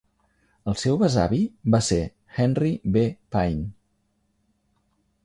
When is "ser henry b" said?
1.89-3.05